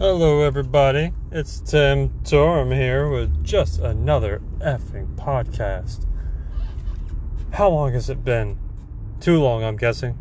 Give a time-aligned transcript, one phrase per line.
[0.00, 1.12] Hello, everybody.
[1.32, 6.06] It's Tim Torm here with just another effing podcast.
[7.52, 8.56] How long has it been?
[9.18, 10.16] Too long, I'm guessing.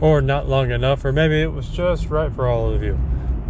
[0.00, 2.98] Or not long enough, or maybe it was just right for all of you.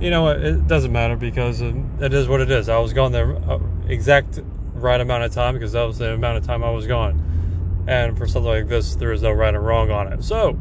[0.02, 0.42] You know what?
[0.42, 2.68] It doesn't matter because it is what it is.
[2.68, 4.40] I was gone the uh, exact
[4.74, 7.84] right amount of time because that was the amount of time I was gone.
[7.88, 10.24] And for something like this, there is no right or wrong on it.
[10.24, 10.58] So,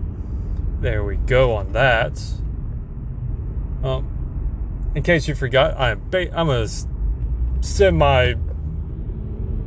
[0.80, 2.18] there we go on that.
[3.84, 6.68] In case you forgot, I'm ba- I'm a
[7.62, 8.34] semi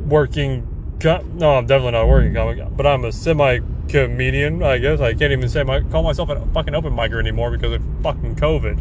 [0.07, 0.69] working.
[1.01, 4.63] Com- no, I'm definitely not a working comic, but I'm a semi comedian.
[4.63, 7.73] I guess I can't even say my call myself a fucking open micer anymore because
[7.73, 8.81] of fucking COVID.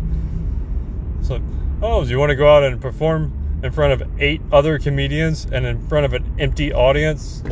[1.25, 1.39] So,
[1.81, 5.45] oh, do you want to go out and perform in front of eight other comedians
[5.45, 7.43] and in front of an empty audience?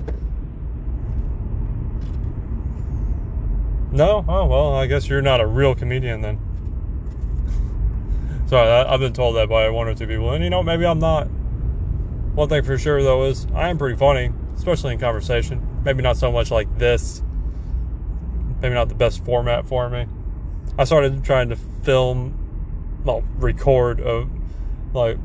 [3.91, 4.25] No?
[4.27, 6.48] Oh, well, I guess you're not a real comedian then.
[8.49, 10.31] Sorry, I've been told that by one or two people.
[10.31, 11.25] And you know, maybe I'm not.
[12.33, 15.63] One thing for sure, though, is I am pretty funny, especially in conversation.
[15.83, 17.21] Maybe not so much like this.
[18.59, 20.07] Maybe not the best format for me.
[20.79, 22.33] I started trying to film,
[23.05, 24.27] well, record a,
[24.93, 25.19] like,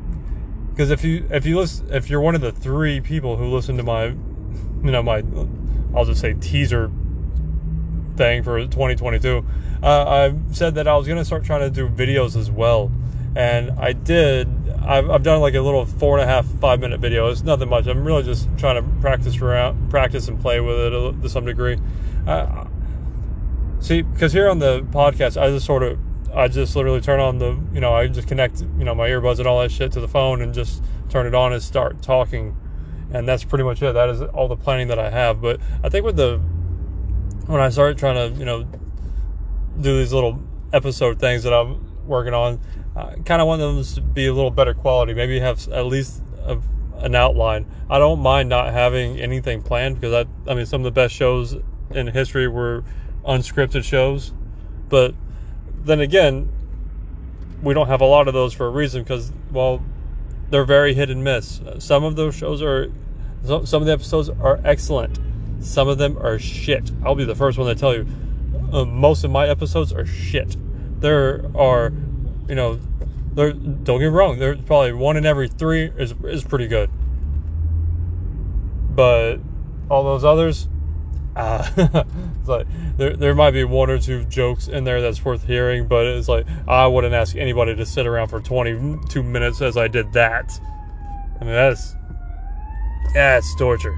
[0.69, 3.75] because if you if you listen if you're one of the three people who listen
[3.77, 5.23] to my, you know my,
[5.95, 6.91] I'll just say teaser
[8.17, 9.43] thing for 2022,
[9.81, 12.91] uh, I said that I was gonna start trying to do videos as well,
[13.35, 14.47] and I did.
[14.85, 17.27] I've, I've done like a little four and a half, five minute video.
[17.29, 17.87] It's nothing much.
[17.87, 21.77] I'm really just trying to practice around, practice and play with it to some degree.
[23.79, 25.99] See, because here on the podcast, I just sort of,
[26.33, 29.39] I just literally turn on the, you know, I just connect, you know, my earbuds
[29.39, 32.55] and all that shit to the phone and just turn it on and start talking,
[33.13, 33.93] and that's pretty much it.
[33.93, 35.41] That is all the planning that I have.
[35.41, 36.39] But I think with the
[37.47, 38.63] when I started trying to, you know,
[39.79, 40.41] do these little
[40.73, 42.59] episode things that I'm working on,
[42.95, 45.13] Kind of want them to be a little better quality.
[45.13, 46.59] Maybe have at least a,
[46.97, 47.65] an outline.
[47.89, 51.13] I don't mind not having anything planned because I, I mean, some of the best
[51.13, 51.55] shows
[51.91, 52.83] in history were
[53.25, 54.33] unscripted shows,
[54.89, 55.13] but
[55.83, 56.49] then again,
[57.61, 59.83] we don't have a lot of those for a reason because, well,
[60.49, 61.61] they're very hit and miss.
[61.79, 62.91] Some of those shows are,
[63.43, 65.19] some of the episodes are excellent
[65.65, 66.91] some of them are shit.
[67.03, 68.05] I'll be the first one to tell you.
[68.71, 70.55] Uh, most of my episodes are shit.
[71.01, 71.91] There are,
[72.47, 72.79] you know,
[73.33, 73.51] there.
[73.53, 74.39] Don't get me wrong.
[74.39, 76.89] There's probably one in every three is is pretty good.
[78.95, 79.37] But
[79.89, 80.67] all those others,
[81.35, 82.03] uh,
[82.45, 82.67] like
[82.97, 86.27] there there might be one or two jokes in there that's worth hearing, but it's
[86.27, 90.59] like I wouldn't ask anybody to sit around for 22 minutes as I did that.
[91.41, 91.95] I mean that's
[93.13, 93.97] that's torture.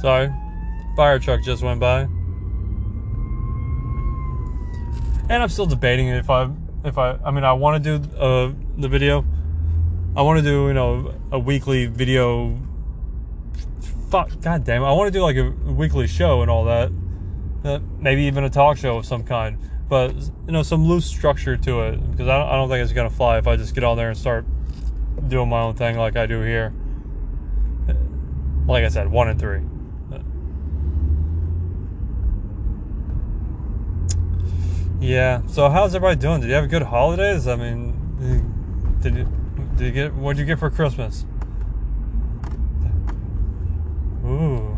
[0.00, 0.30] Sorry,
[0.96, 2.08] fire truck just went by.
[5.30, 6.50] And I'm still debating if I,
[6.84, 9.24] if I, I mean, I want to do uh, the video.
[10.16, 12.58] I want to do, you know, a weekly video.
[14.10, 16.90] Fuck, god damn, I want to do like a weekly show and all that.
[17.64, 19.56] Uh, maybe even a talk show of some kind.
[19.88, 22.10] But, you know, some loose structure to it.
[22.10, 24.08] Because I don't, I don't think it's to fly if I just get on there
[24.08, 24.44] and start
[25.28, 26.72] doing my own thing like I do here.
[28.66, 29.60] Like I said, one and three.
[35.00, 35.40] Yeah.
[35.46, 36.40] So how's everybody doing?
[36.42, 37.46] Did you have good holidays?
[37.46, 39.28] I mean, did you
[39.76, 41.24] did you get what did you get for Christmas?
[44.26, 44.76] Ooh.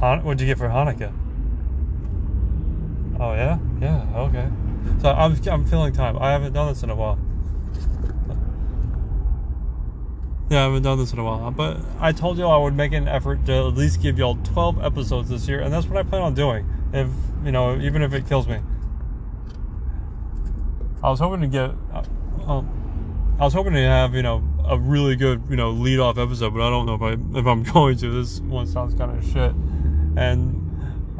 [0.00, 1.12] Han- what did you get for Hanukkah?
[3.18, 4.48] Oh yeah, yeah, okay.
[5.00, 6.18] So I'm I'm feeling time.
[6.18, 7.18] I haven't done this in a while.
[10.50, 11.50] Yeah, I haven't done this in a while.
[11.50, 14.84] But I told you I would make an effort to at least give y'all 12
[14.84, 16.66] episodes this year, and that's what I plan on doing.
[16.92, 17.08] If
[17.42, 18.58] you know, even if it kills me.
[21.02, 22.04] I was hoping to get, uh,
[22.46, 26.16] um, I was hoping to have you know a really good you know lead off
[26.16, 28.10] episode, but I don't know if I if I'm going to.
[28.10, 29.52] This one sounds kind of shit,
[30.16, 30.54] and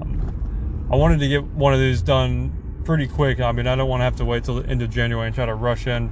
[0.01, 3.41] um, I wanted to get one of these done pretty quick.
[3.41, 5.35] I mean, I don't want to have to wait till the end of January and
[5.35, 6.11] try to rush in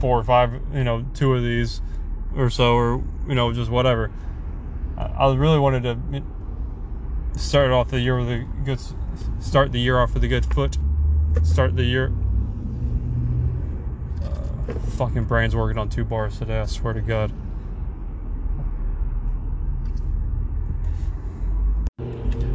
[0.00, 1.80] four or five, you know, two of these
[2.36, 4.10] or so, or you know, just whatever.
[4.98, 8.80] I really wanted to start off the year with a good
[9.38, 10.76] start the year off with a good foot.
[11.44, 12.12] Start the year
[14.72, 17.32] fucking brain's working on two bars today, I swear to God.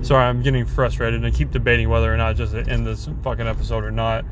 [0.02, 3.10] Sorry, I'm getting frustrated and I keep debating whether or not just to end this
[3.24, 4.24] fucking episode or not.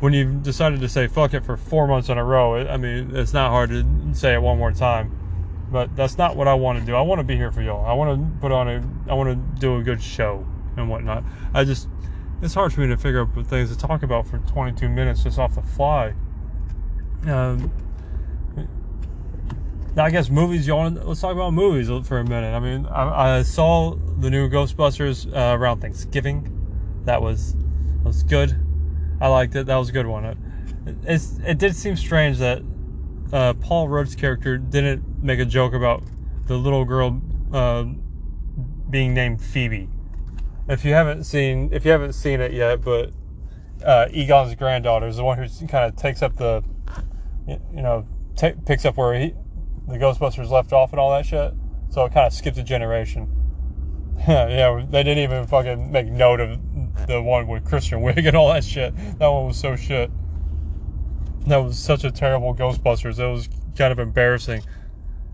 [0.00, 3.16] When you've decided to say fuck it for four months in a row, I mean,
[3.16, 5.18] it's not hard to say it one more time.
[5.70, 6.94] But that's not what I want to do.
[6.94, 7.84] I want to be here for y'all.
[7.86, 10.46] I want to put on a, I want to do a good show.
[10.76, 11.24] and whatnot.
[11.52, 11.88] I just
[12.42, 15.38] it's hard for me to figure out things to talk about for 22 minutes just
[15.38, 16.14] off the fly.
[17.26, 17.70] Um,
[19.96, 20.66] now I guess movies.
[20.66, 21.06] You want?
[21.06, 22.54] Let's talk about movies for a minute.
[22.54, 26.50] I mean, I, I saw the new Ghostbusters uh, around Thanksgiving.
[27.04, 28.58] That was that was good.
[29.20, 29.66] I liked it.
[29.66, 30.24] That was a good one.
[31.06, 32.62] It, it did seem strange that
[33.32, 36.02] uh, Paul Rudd's character didn't make a joke about
[36.46, 37.22] the little girl
[37.52, 37.84] uh,
[38.90, 39.88] being named Phoebe.
[40.68, 43.12] If you haven't seen, if you haven't seen it yet, but
[43.84, 46.64] uh, Egon's granddaughter is the one who kind of takes up the,
[47.46, 48.06] you know,
[48.36, 49.34] t- picks up where he,
[49.88, 51.52] the Ghostbusters left off and all that shit.
[51.90, 53.28] So it kind of skipped a generation.
[54.28, 56.58] yeah, they didn't even fucking make note of
[57.06, 58.94] the one with Kristen Wiig and all that shit.
[59.18, 60.10] That one was so shit.
[61.46, 63.18] That was such a terrible Ghostbusters.
[63.18, 64.62] It was kind of embarrassing.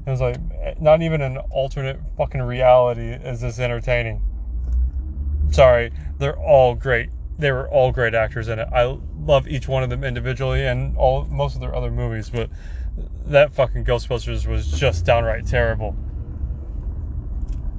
[0.06, 0.38] It was like
[0.80, 4.22] not even an alternate fucking reality is this entertaining.
[5.50, 7.10] Sorry, they're all great.
[7.40, 8.68] They were all great actors in it.
[8.70, 12.50] I love each one of them individually and all most of their other movies, but
[13.26, 15.96] that fucking Ghostbusters was just downright terrible.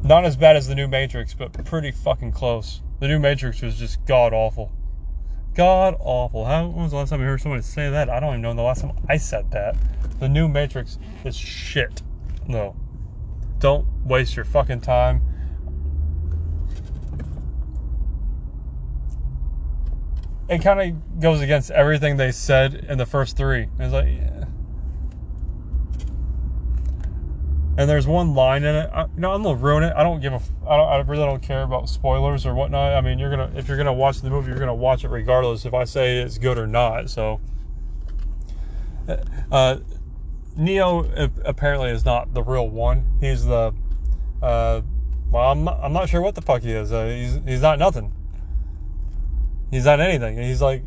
[0.03, 2.81] Not as bad as the new Matrix, but pretty fucking close.
[2.99, 4.71] The new Matrix was just god awful.
[5.53, 6.45] God awful.
[6.45, 8.09] How when was the last time you heard somebody say that?
[8.09, 9.75] I don't even know the last time I said that.
[10.19, 12.01] The new Matrix is shit.
[12.47, 12.75] No.
[13.59, 15.21] Don't waste your fucking time.
[20.51, 23.69] It kind of goes against everything they said in the first three.
[23.79, 24.43] It's like, yeah.
[27.77, 28.89] And there's one line in it.
[28.93, 29.93] I, I'm gonna ruin it.
[29.95, 30.41] I don't give a.
[30.67, 30.89] I don't.
[30.89, 32.93] I really don't care about spoilers or whatnot.
[32.93, 35.65] I mean, you're gonna if you're gonna watch the movie, you're gonna watch it regardless
[35.65, 37.09] if I say it's good or not.
[37.09, 37.39] So,
[39.51, 39.77] uh,
[40.57, 43.05] Neo apparently is not the real one.
[43.21, 43.73] He's the.
[44.43, 44.81] Uh,
[45.31, 46.91] well, I'm not, I'm not sure what the fuck he is.
[46.91, 48.11] Uh, he's he's not nothing.
[49.71, 50.37] He's not anything.
[50.37, 50.83] He's like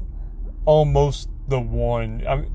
[0.67, 2.23] almost the one.
[2.29, 2.53] I mean,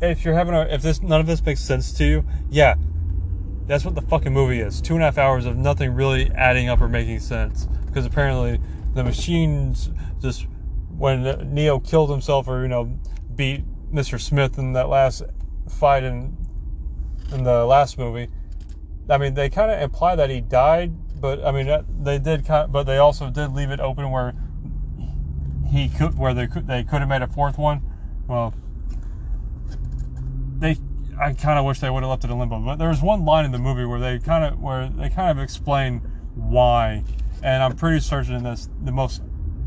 [0.00, 2.74] if you're having a if this none of this makes sense to you, yeah,
[3.66, 4.80] that's what the fucking movie is.
[4.80, 7.66] Two and a half hours of nothing really adding up or making sense.
[7.86, 8.60] Because apparently
[8.94, 10.46] the machines just
[10.96, 12.98] when Neo killed himself or you know
[13.34, 14.20] beat Mr.
[14.20, 15.22] Smith in that last
[15.68, 16.36] fight in
[17.32, 18.28] in the last movie.
[19.10, 22.66] I mean, they kind of imply that he died, but I mean, they did kind,
[22.66, 24.34] of, but they also did leave it open where
[25.70, 27.82] he could, where they could, they could have made a fourth one.
[28.26, 28.54] Well,
[30.58, 30.76] they
[31.20, 32.60] I kind of wish they would have left it in limbo.
[32.60, 35.36] But there was one line in the movie where they kind of where they kind
[35.36, 35.98] of explain
[36.34, 37.02] why,
[37.42, 39.22] and I'm pretty certain that's the most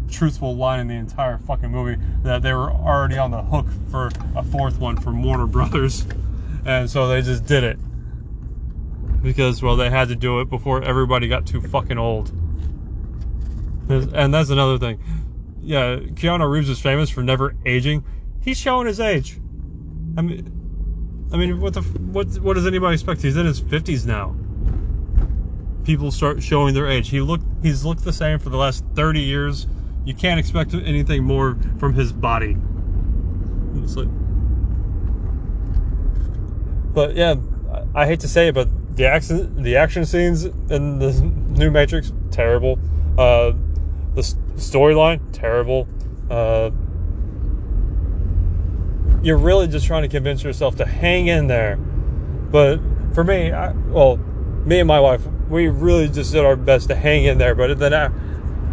[0.09, 4.11] truthful line in the entire fucking movie that they were already on the hook for
[4.35, 6.05] a fourth one from Warner Brothers,
[6.65, 7.79] and so they just did it
[9.21, 12.31] because well they had to do it before everybody got too fucking old.
[13.89, 14.99] And that's another thing.
[15.61, 18.03] Yeah, Keanu Reeves is famous for never aging.
[18.41, 19.39] He's showing his age.
[20.17, 20.61] I mean
[21.33, 23.21] I mean, what the what what does anybody expect?
[23.21, 24.35] He's in his fifties now.
[25.85, 27.09] People start showing their age.
[27.09, 29.67] He look he's looked the same for the last thirty years.
[30.03, 32.57] You can't expect anything more from his body.
[33.73, 34.09] Like,
[36.93, 37.35] but yeah,
[37.95, 38.67] I hate to say it, but
[38.97, 41.13] the action the action scenes in the
[41.57, 42.77] new Matrix terrible.
[43.17, 43.53] Uh,
[44.15, 45.87] the storyline terrible.
[46.29, 46.71] Uh,
[49.23, 51.75] you're really just trying to convince yourself to hang in there.
[51.77, 52.79] But
[53.13, 56.95] for me, I, well, me and my wife, we really just did our best to
[56.95, 57.55] hang in there.
[57.55, 57.93] But then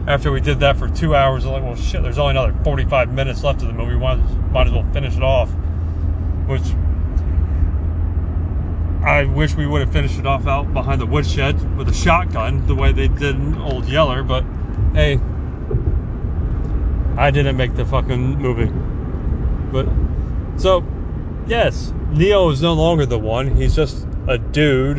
[0.08, 3.12] after we did that for two hours, I'm like, well, shit, there's only another 45
[3.12, 3.97] minutes left of the movie.
[3.97, 4.16] Might,
[4.50, 5.50] might as well finish it off.
[6.47, 6.62] Which
[9.04, 12.66] I wish we would have finished it off out behind the woodshed with a shotgun,
[12.66, 14.23] the way they did in Old Yeller.
[14.23, 14.44] But
[14.94, 15.20] hey,
[17.18, 18.70] I didn't make the fucking movie.
[19.72, 19.88] But
[20.56, 20.87] so,
[21.48, 23.56] yes, Neo is no longer the one.
[23.56, 24.98] He's just a dude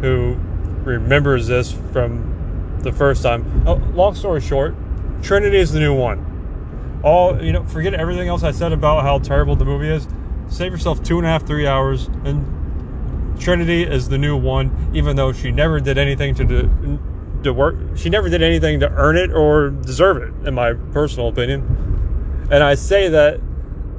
[0.00, 0.36] who
[0.84, 3.64] remembers this from the first time.
[3.66, 4.76] Oh, long story short,
[5.22, 7.00] Trinity is the new one.
[7.02, 10.06] All you know, forget everything else I said about how terrible the movie is.
[10.48, 14.70] Save yourself two and a half, three hours, and Trinity is the new one.
[14.94, 16.70] Even though she never did anything to do,
[17.46, 21.28] to work, she never did anything to earn it or deserve it, in my personal
[21.28, 21.62] opinion.
[22.50, 23.40] And I say that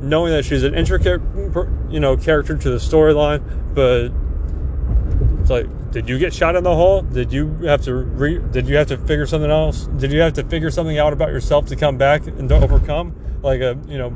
[0.02, 1.22] knowing that she's an intricate,
[1.90, 3.42] you know, character to the storyline,
[3.74, 4.12] but
[5.42, 7.02] it's like, did you get shot in the hole?
[7.02, 9.88] Did you have to re- did you have to figure something else?
[9.98, 13.16] Did you have to figure something out about yourself to come back and to overcome?
[13.42, 14.14] Like a, you know,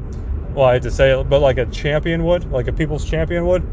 [0.53, 3.45] well, I had to say it, but like a champion would, like a people's champion
[3.47, 3.63] would.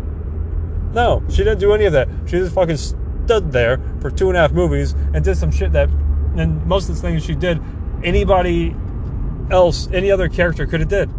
[0.94, 2.08] No, she didn't do any of that.
[2.26, 2.78] She just fucking
[3.28, 5.90] stood there for two and a half movies and did some shit that
[6.38, 7.60] and most of the things she did,
[8.02, 8.74] anybody
[9.50, 11.10] else, any other character could have did.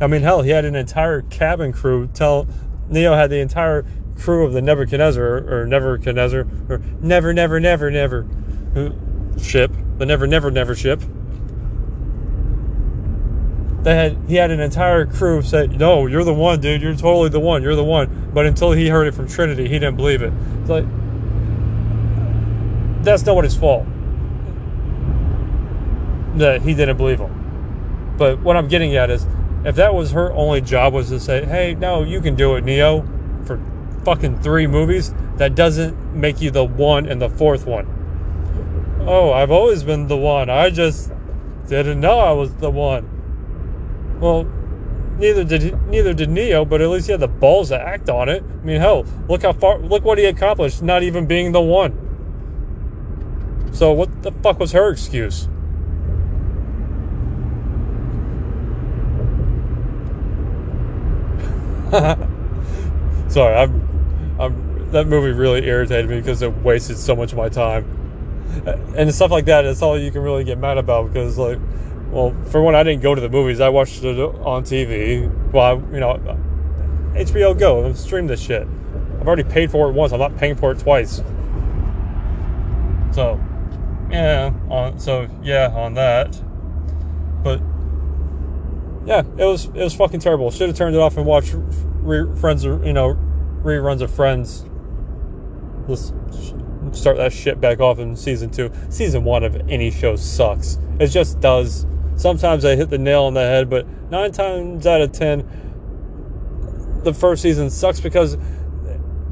[0.00, 2.46] I mean, hell, he had an entire cabin crew tell
[2.88, 3.84] Neo had the entire
[4.16, 8.26] crew of the Nebuchadnezzar or Nebuchadnezzar or Never, Never, Never, Never
[9.42, 11.02] ship, the Never, Never, Never ship.
[13.84, 16.80] They had he had an entire crew say, "No, you're the one, dude.
[16.80, 17.62] You're totally the one.
[17.62, 20.32] You're the one." But until he heard it from Trinity, he didn't believe it.
[20.62, 20.86] It's like
[23.02, 23.84] that's not what his fault
[26.36, 28.14] that he didn't believe him.
[28.16, 29.26] But what I'm getting at is,
[29.66, 32.64] if that was her only job was to say, "Hey, no, you can do it,
[32.64, 33.04] Neo,"
[33.44, 33.60] for
[34.02, 37.86] fucking three movies, that doesn't make you the one in the fourth one.
[39.06, 40.48] Oh, I've always been the one.
[40.48, 41.12] I just
[41.68, 43.13] didn't know I was the one.
[44.20, 44.44] Well,
[45.18, 48.08] neither did he, neither did Neo, but at least he had the balls to act
[48.08, 48.42] on it.
[48.42, 51.98] I mean, hell, look how far, look what he accomplished, not even being the one.
[53.72, 55.48] So what the fuck was her excuse?
[63.28, 64.90] Sorry, I'm, I'm.
[64.90, 67.84] That movie really irritated me because it wasted so much of my time,
[68.96, 69.64] and stuff like that.
[69.64, 71.58] It's all you can really get mad about because, like,
[72.10, 73.60] well, for one, I didn't go to the movies.
[73.60, 75.30] I watched it on TV.
[75.52, 76.18] Well, I, you know,
[77.14, 77.92] HBO Go.
[77.94, 78.66] Stream this shit.
[79.20, 80.12] I've already paid for it once.
[80.12, 81.22] I'm not paying for it twice.
[83.12, 83.40] So,
[84.10, 84.52] yeah.
[84.68, 86.40] On so yeah, on that.
[87.42, 87.60] But
[89.06, 90.50] yeah, it was it was fucking terrible.
[90.50, 93.16] Should have turned it off and watched re- Friends, you know,
[93.62, 94.64] reruns of Friends.
[95.86, 96.12] Let's
[96.92, 98.70] start that shit back off in season two.
[98.88, 100.78] Season one of any show sucks.
[100.98, 101.86] It just does.
[102.16, 105.46] Sometimes I hit the nail on the head, but nine times out of ten,
[107.02, 108.36] the first season sucks because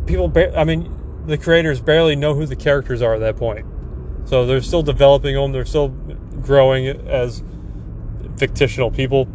[0.06, 0.28] people.
[0.28, 3.66] Ba- I mean, the creators barely know who the characters are at that point.
[4.24, 5.52] So they're still developing them.
[5.52, 7.42] They're still growing as
[8.36, 9.28] fictional people.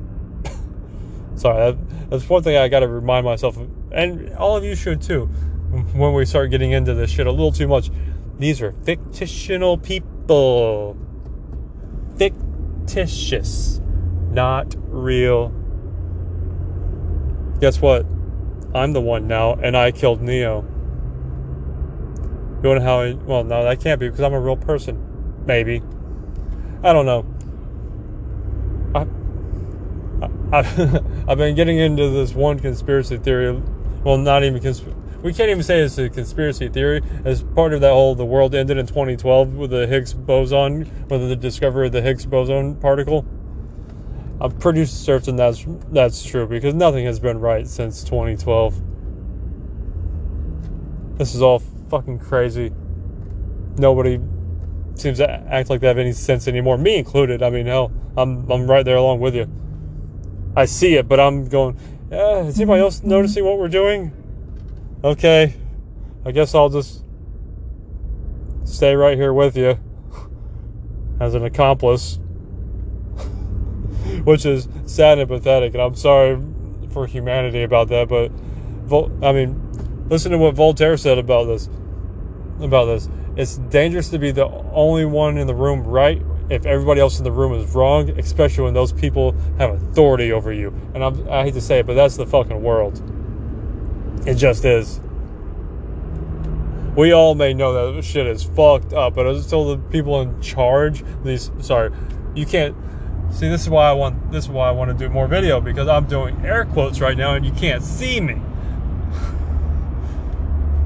[1.36, 4.76] Sorry, that, that's one thing I got to remind myself, of, and all of you
[4.76, 5.26] should too,
[5.94, 7.90] when we start getting into this shit a little too much.
[8.40, 10.98] These are fictional people.
[12.88, 13.82] Fictitious,
[14.32, 15.50] not real.
[17.60, 18.06] Guess what?
[18.74, 20.62] I'm the one now, and I killed Neo.
[22.64, 23.02] You know how?
[23.02, 25.44] I, well, no, that can't be because I'm a real person.
[25.46, 25.82] Maybe.
[26.82, 27.26] I don't know.
[28.96, 29.06] I,
[31.28, 33.62] I've been getting into this one conspiracy theory.
[34.06, 34.98] Well, not even conspiracy.
[35.24, 37.02] We can't even say it's a conspiracy theory.
[37.26, 41.28] As part of that whole, the world ended in 2012 with the Higgs boson, with
[41.28, 43.26] the discovery of the Higgs boson particle.
[44.40, 48.80] I'm pretty certain that's that's true because nothing has been right since 2012.
[51.18, 51.60] This is all
[51.90, 52.72] fucking crazy.
[53.80, 54.20] Nobody
[54.94, 57.42] seems to act like they have any sense anymore, me included.
[57.42, 59.50] I mean, hell, I'm I'm right there along with you.
[60.56, 61.76] I see it, but I'm going.
[62.12, 64.14] Yeah, is anybody else noticing what we're doing?
[65.04, 65.54] Okay,
[66.26, 67.04] I guess I'll just
[68.64, 69.78] stay right here with you
[71.20, 72.16] as an accomplice,
[74.24, 75.76] which is sad and pathetic.
[75.76, 76.42] And I'm sorry
[76.90, 78.32] for humanity about that, but
[79.24, 81.70] I mean, listen to what Voltaire said about this.
[82.60, 87.02] About this, it's dangerous to be the only one in the room right if everybody
[87.02, 90.74] else in the room is wrong, especially when those people have authority over you.
[90.96, 93.00] And I'm, i hate to say it, but that's the fucking world.
[94.26, 95.00] It just is.
[96.96, 101.04] We all may know that shit is fucked up, but until the people in charge,
[101.24, 101.92] these sorry,
[102.34, 102.76] you can't
[103.32, 103.48] see.
[103.48, 104.32] This is why I want.
[104.32, 107.18] This is why I want to do more video because I'm doing air quotes right
[107.18, 108.42] now, and you can't see me.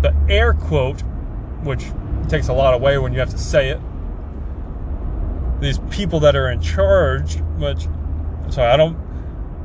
[0.02, 1.02] The air quote,
[1.64, 1.86] which
[2.28, 3.80] takes a lot away when you have to say it
[5.62, 7.88] these people that are in charge, which
[8.50, 8.98] sorry, I don't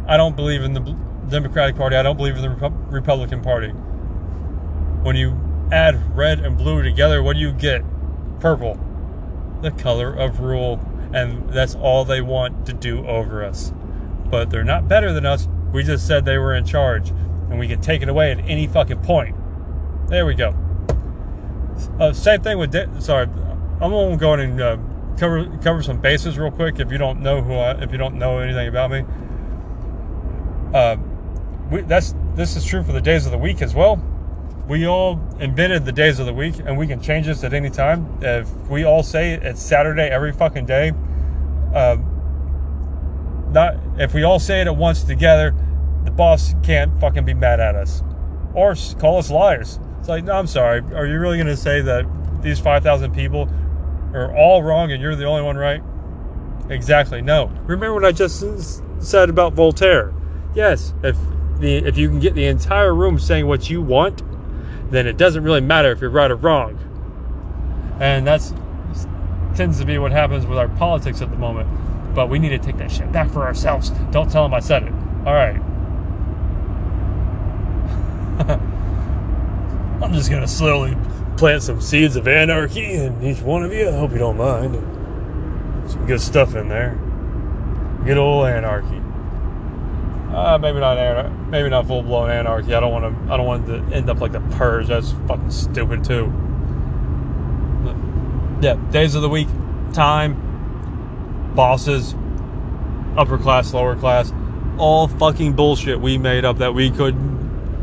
[0.06, 0.80] I don't believe in the
[1.28, 1.96] Democratic Party.
[1.96, 3.68] I don't believe in the Republican Party.
[5.02, 5.38] When you
[5.72, 7.82] add red and blue together, what do you get?
[8.40, 8.78] Purple.
[9.62, 10.80] The color of rule.
[11.12, 13.72] And that's all they want to do over us.
[14.30, 15.48] But they're not better than us.
[15.72, 17.10] We just said they were in charge.
[17.10, 19.36] And we can take it away at any fucking point.
[20.08, 20.54] There we go.
[22.00, 22.72] Uh, same thing with.
[22.72, 23.28] De- sorry,
[23.80, 24.76] I'm gonna go in and uh,
[25.18, 28.18] cover cover some bases real quick if you don't know who I if you don't
[28.18, 29.04] know anything about me.
[30.72, 30.96] Uh,
[31.70, 34.02] we, that's this is true for the days of the week as well.
[34.68, 37.70] We all invented the days of the week, and we can change this at any
[37.70, 38.18] time.
[38.20, 40.92] If we all say it's Saturday every fucking day,
[41.74, 41.96] uh,
[43.52, 45.54] not if we all say it at once together,
[46.04, 48.02] the boss can't fucking be mad at us
[48.54, 49.78] or call us liars.
[50.00, 50.82] It's like, no, I'm sorry.
[50.94, 52.06] Are you really going to say that
[52.42, 53.48] these 5,000 people
[54.14, 55.82] are all wrong and you're the only one right?
[56.70, 57.22] Exactly.
[57.22, 57.46] No.
[57.66, 58.42] Remember what I just
[59.00, 60.14] said about Voltaire?
[60.54, 61.16] Yes, if
[61.58, 64.22] the if you can get the entire room saying what you want,
[64.90, 66.78] then it doesn't really matter if you're right or wrong.
[68.00, 68.52] And that's
[69.54, 71.68] tends to be what happens with our politics at the moment.
[72.14, 73.90] But we need to take that shit back for ourselves.
[74.10, 74.92] Don't tell them I said it.
[75.26, 75.56] All right.
[80.02, 80.96] I'm just gonna slowly
[81.36, 83.88] plant some seeds of anarchy in each one of you.
[83.88, 84.74] I hope you don't mind.
[85.90, 86.98] Some good stuff in there.
[88.04, 89.00] Good old anarchy.
[90.36, 92.74] Uh, maybe not anar- maybe not full blown anarchy.
[92.74, 93.32] I don't want to.
[93.32, 94.88] I don't want to end up like the purge.
[94.88, 96.26] That's fucking stupid too.
[97.82, 97.96] But,
[98.62, 99.48] yeah, days of the week,
[99.94, 102.14] time, bosses,
[103.16, 104.30] upper class, lower class,
[104.76, 107.16] all fucking bullshit we made up that we could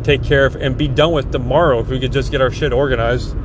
[0.04, 2.72] take care of and be done with tomorrow if we could just get our shit
[2.72, 3.36] organized.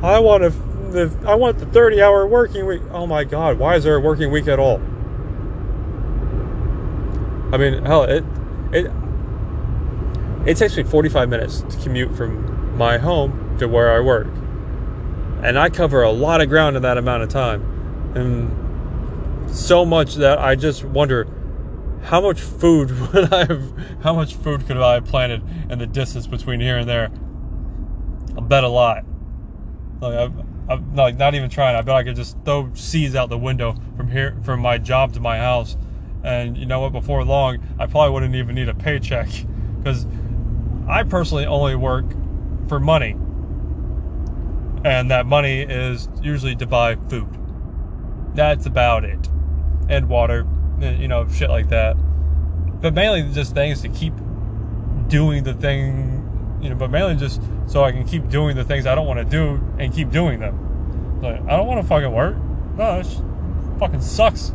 [0.00, 1.18] I want to.
[1.26, 2.82] I want the 30 hour working week.
[2.92, 4.80] Oh my god, why is there a working week at all?
[7.52, 8.24] I mean, hell, it
[8.72, 8.90] it
[10.46, 14.28] it takes me 45 minutes to commute from my home to where I work.
[15.42, 17.62] And I cover a lot of ground in that amount of time.
[18.14, 21.26] And so much that I just wonder
[22.02, 25.86] how much food would I have how much food could I have planted in the
[25.86, 27.10] distance between here and there?
[28.36, 29.04] I bet a lot.
[30.00, 31.76] Like I'm, I'm like not even trying.
[31.76, 35.14] I bet I could just throw seeds out the window from here from my job
[35.14, 35.76] to my house
[36.22, 36.92] and you know what?
[36.92, 39.28] Before long, I probably wouldn't even need a paycheck
[39.78, 40.06] because
[40.88, 42.06] I personally only work
[42.68, 43.16] for money.
[44.84, 47.28] And that money is usually to buy food.
[48.34, 49.28] That's about it.
[49.88, 50.46] And water,
[50.80, 51.96] eh, you know, shit like that.
[52.80, 54.14] But mainly just things to keep
[55.08, 58.86] doing the thing, you know, but mainly just so I can keep doing the things
[58.86, 61.20] I don't want to do and keep doing them.
[61.20, 62.36] Like, I don't want to fucking work.
[62.76, 63.02] No,
[63.78, 64.52] fucking sucks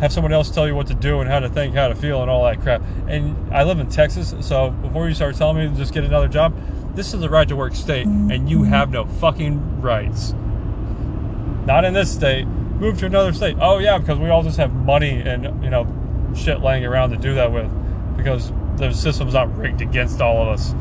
[0.00, 2.22] have someone else tell you what to do and how to think, how to feel,
[2.22, 2.82] and all that crap.
[3.06, 6.28] And I live in Texas, so before you start telling me to just get another
[6.28, 6.54] job,
[6.96, 10.34] this is a right to work state, and you have no fucking rights.
[11.66, 12.46] Not in this state.
[12.46, 13.56] Move to another state.
[13.60, 15.86] Oh yeah, because we all just have money and you know
[16.34, 17.70] shit laying around to do that with,
[18.16, 20.74] because the system's not rigged against all of us.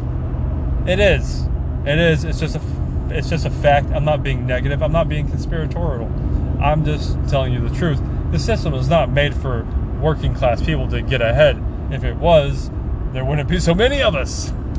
[0.87, 1.45] It is.
[1.85, 2.23] It is.
[2.23, 2.61] It's just a.
[3.09, 3.87] It's just a fact.
[3.91, 4.81] I'm not being negative.
[4.81, 6.07] I'm not being conspiratorial.
[6.61, 7.99] I'm just telling you the truth
[8.31, 9.65] the system is not made for
[9.99, 11.61] working class people to get ahead.
[11.91, 12.69] If it was,
[13.11, 14.51] there wouldn't be so many of us.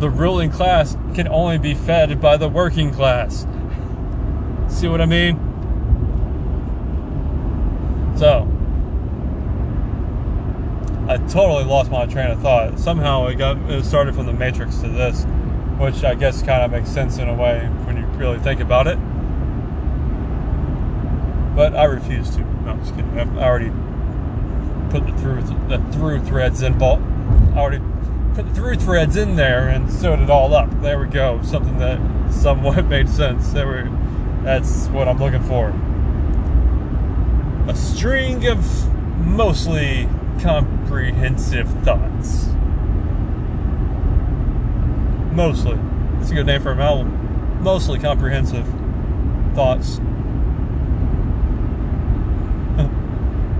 [0.00, 3.46] the ruling class can only be fed by the working class.
[4.68, 5.36] See what I mean?
[8.16, 8.50] So,
[11.08, 12.78] I totally lost my train of thought.
[12.78, 15.24] Somehow it got it started from the Matrix to this,
[15.78, 18.86] which I guess kind of makes sense in a way when you really think about
[18.86, 18.98] it
[21.56, 22.42] but I refuse to.
[22.42, 23.18] No, I'm just kidding.
[23.18, 23.72] I've already
[24.90, 26.80] put the through the through threads in.
[26.80, 26.98] I
[27.56, 27.82] already
[28.34, 30.70] put the through threads in there and sewed it all up.
[30.82, 31.40] There we go.
[31.42, 31.98] Something that
[32.30, 33.52] somewhat made sense.
[33.52, 34.44] There we.
[34.44, 35.70] That's what I'm looking for.
[37.68, 38.58] A string of
[39.26, 40.08] mostly
[40.40, 42.46] comprehensive thoughts.
[45.34, 45.78] Mostly.
[46.20, 47.62] It's a good name for an album.
[47.62, 48.66] Mostly comprehensive
[49.54, 50.00] thoughts.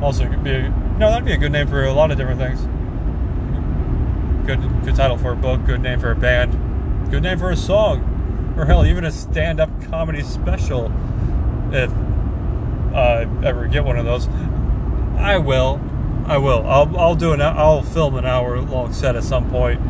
[0.06, 2.60] Also could be a, that'd be a good name for a lot of different things.
[4.46, 7.56] Good good title for a book good name for a band good name for a
[7.56, 10.92] song or hell even a stand-up comedy special
[11.72, 11.90] if
[12.94, 14.28] I ever get one of those.
[15.18, 15.80] I will
[16.26, 16.64] I will.
[16.68, 19.80] I'll, I'll do an I'll film an hour long set at some point.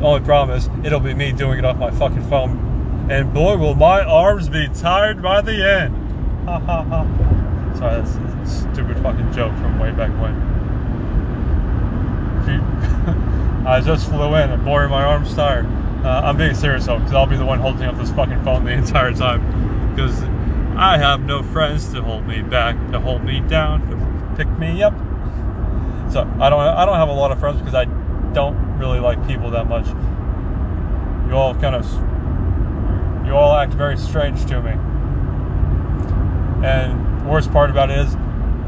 [0.00, 3.08] Only problem is it'll be me doing it off my fucking phone.
[3.10, 5.96] And boy will my arms be tired by the end.
[6.46, 7.74] Ha ha ha.
[7.76, 10.34] Sorry, that's stupid fucking joke from way back when.
[13.66, 15.66] I just flew in and boy, my arm's tired.
[16.04, 18.64] Uh, I'm being serious though, because I'll be the one holding up this fucking phone
[18.64, 19.40] the entire time.
[19.94, 20.22] Because
[20.76, 24.82] I have no friends to hold me back, to hold me down, to pick me
[24.82, 24.92] up.
[26.12, 27.86] So I don't, I don't have a lot of friends because I
[28.34, 29.86] don't really like people that much.
[31.28, 31.86] You all kind of,
[33.26, 34.72] you all act very strange to me.
[36.66, 38.14] And worst part about it is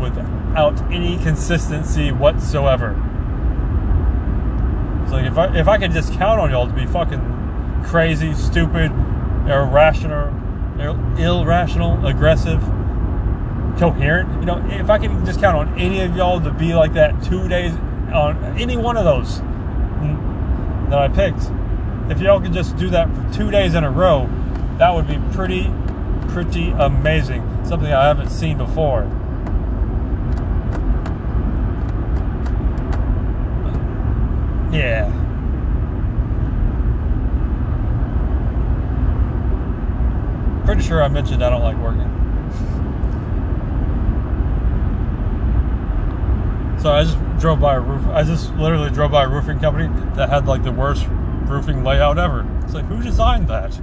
[0.00, 2.90] without any consistency whatsoever.
[5.02, 8.34] It's like if I if I could just count on y'all to be fucking crazy,
[8.34, 8.90] stupid,
[9.46, 10.28] irrational,
[11.18, 12.60] irrational, aggressive,
[13.78, 16.94] coherent, you know, if I could just count on any of y'all to be like
[16.94, 17.72] that two days
[18.12, 21.50] on any one of those mm, that I picked,
[22.10, 24.28] if y'all could just do that for two days in a row,
[24.78, 25.70] that would be pretty,
[26.28, 27.42] pretty amazing.
[27.64, 29.04] Something I haven't seen before.
[34.76, 35.10] Yeah.
[40.66, 42.12] Pretty sure I mentioned I don't like working.
[46.80, 48.06] So I just drove by a roof.
[48.08, 51.06] I just literally drove by a roofing company that had like the worst
[51.46, 52.46] roofing layout ever.
[52.64, 53.80] It's like who designed that?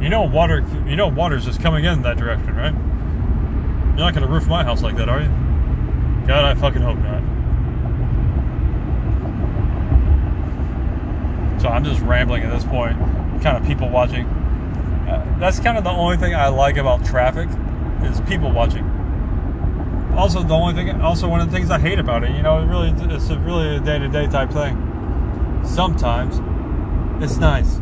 [0.00, 0.64] You know water.
[0.86, 2.74] You know water's just coming in that direction, right?
[2.74, 5.28] You're not gonna roof my house like that, are you?
[6.26, 7.31] God, I fucking hope not.
[11.62, 12.98] So I'm just rambling at this point,
[13.40, 14.26] kind of people watching.
[14.26, 17.48] Uh, that's kind of the only thing I like about traffic
[18.02, 18.84] is people watching.
[20.16, 22.60] Also, the only thing, also one of the things I hate about it, you know,
[22.60, 24.76] it really, it's a really a day-to-day type thing.
[25.64, 26.40] Sometimes
[27.22, 27.80] it's nice.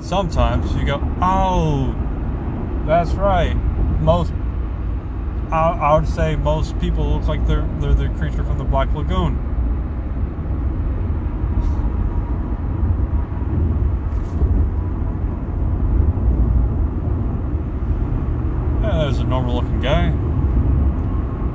[0.00, 1.94] Sometimes you go, oh,
[2.86, 3.54] that's right.
[4.00, 4.32] Most,
[5.52, 8.90] I, I would say most people look like they're they're the creature from the Black
[8.94, 9.45] Lagoon.
[19.06, 20.10] Yeah, there's a normal looking guy.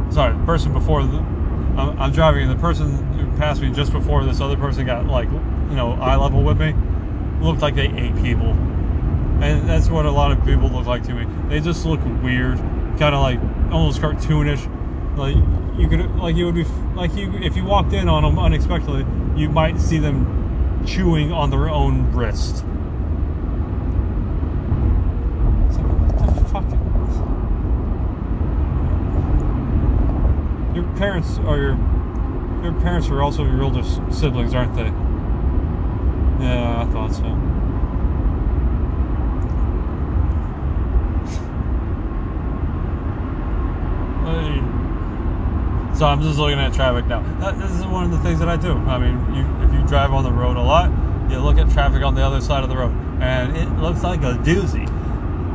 [0.09, 1.17] Sorry, the person before the.
[1.17, 5.05] I'm, I'm driving, and the person who passed me just before this other person got
[5.05, 6.73] like, you know, eye level with me,
[7.41, 8.51] looked like they ate people,
[9.41, 11.25] and that's what a lot of people look like to me.
[11.49, 12.57] They just look weird,
[12.97, 14.65] kind of like almost cartoonish.
[15.17, 15.35] Like
[15.77, 16.63] you could, like you would be,
[16.95, 21.49] like you if you walked in on them unexpectedly, you might see them chewing on
[21.49, 22.63] their own wrist.
[25.67, 26.63] It's like, what the fuck?
[30.73, 31.75] Your parents are your
[32.61, 34.83] your parents are also your older siblings, aren't they?
[36.45, 37.23] Yeah, I thought so.
[45.97, 47.21] So I'm just looking at traffic now.
[47.51, 48.73] This is one of the things that I do.
[48.73, 50.91] I mean, you, if you drive on the road a lot,
[51.31, 54.21] you look at traffic on the other side of the road, and it looks like
[54.21, 54.90] a doozy.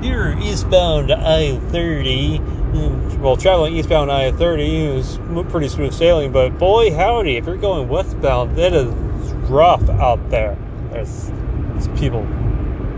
[0.03, 3.19] Here, eastbound I-30.
[3.19, 5.19] Well, traveling eastbound I-30 is
[5.51, 8.93] pretty smooth sailing, but boy howdy, if you're going westbound, it is
[9.49, 10.59] rough out there.
[10.91, 12.27] There's, there's people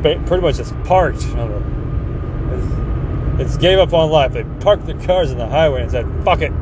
[0.03, 1.23] pretty much just parked.
[1.23, 4.33] It's, it's gave up on life.
[4.33, 6.53] They parked their cars in the highway and said, "Fuck it,"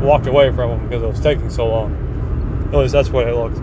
[0.00, 2.68] walked away from them because it was taking so long.
[2.72, 3.58] At least that's what it looked.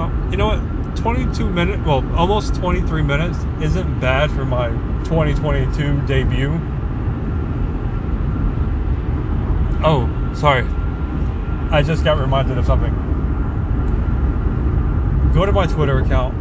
[0.00, 0.96] Well, you know what?
[0.96, 4.68] 22 minutes, well, almost 23 minutes isn't bad for my
[5.04, 6.52] 2022 debut.
[9.82, 10.64] Oh, sorry.
[11.70, 12.92] I just got reminded of something.
[15.34, 16.34] Go to my Twitter account.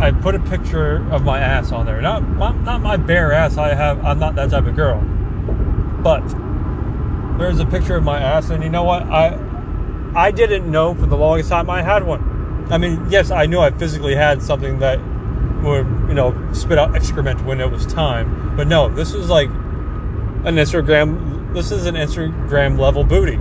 [0.00, 2.00] I put a picture of my ass on there.
[2.00, 2.22] Not
[2.62, 3.58] not my bare ass.
[3.58, 4.02] I have.
[4.04, 5.00] I'm not that type of girl.
[6.02, 6.26] But
[7.38, 9.02] there's a picture of my ass, and you know what?
[9.02, 9.36] I
[10.14, 12.66] I didn't know for the longest time I had one.
[12.70, 14.98] I mean, yes, I knew I physically had something that
[15.62, 18.56] would, you know, spit out excrement when it was time.
[18.56, 21.54] But no, this was like an Instagram.
[21.54, 23.38] This is an Instagram level booty.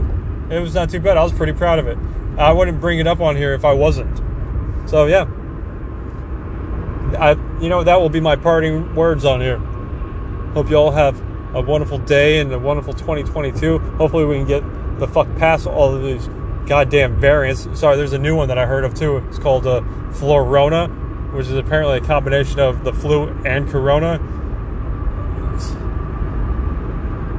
[0.54, 1.18] It was not too bad.
[1.18, 1.98] I was pretty proud of it.
[2.38, 4.18] I wouldn't bring it up on here if I wasn't.
[4.90, 5.26] So yeah,
[7.20, 9.58] I you know that will be my parting words on here.
[10.54, 11.22] Hope you all have
[11.54, 13.80] a wonderful day and a wonderful 2022.
[13.80, 14.64] Hopefully we can get
[15.00, 16.28] the fuck past all of these
[16.66, 17.68] goddamn variants.
[17.80, 19.18] Sorry, there's a new one that I heard of too.
[19.30, 24.20] It's called uh, Florona, which is apparently a combination of the flu and corona.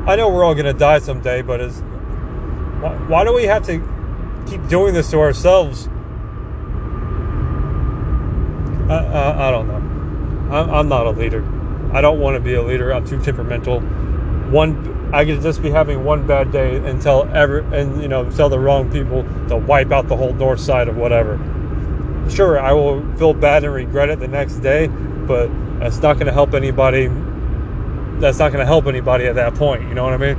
[0.06, 1.80] I know we're all gonna die someday, but is
[2.80, 3.78] why, why do we have to
[4.48, 5.88] keep doing this to ourselves?
[8.88, 10.56] I, I, I don't know.
[10.56, 11.44] I'm, I'm not a leader.
[11.92, 12.92] I don't want to be a leader.
[12.92, 13.80] I'm too temperamental.
[14.50, 18.28] One, I could just be having one bad day and tell every, and you know,
[18.30, 21.38] tell the wrong people to wipe out the whole north side of whatever.
[22.28, 26.26] Sure, I will feel bad and regret it the next day, but that's not going
[26.26, 27.08] to help anybody.
[28.18, 29.82] That's not going to help anybody at that point.
[29.88, 30.36] You know what I mean?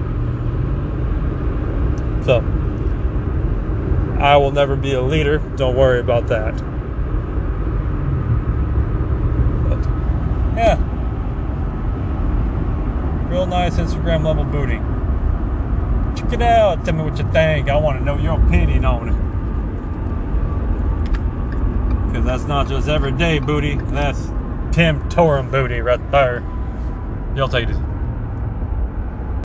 [2.25, 2.41] So,
[4.21, 5.39] I will never be a leader.
[5.55, 6.53] Don't worry about that.
[9.67, 9.83] But,
[10.55, 10.90] yeah.
[13.31, 14.75] Real nice Instagram level booty.
[16.19, 16.83] Check it out.
[16.83, 17.69] Tell me what you think.
[17.69, 19.15] I want to know your opinion on it.
[22.07, 23.75] Because that's not just everyday booty.
[23.75, 24.19] That's
[24.75, 26.41] Tim Torum booty right there.
[27.33, 27.90] Y'all take it.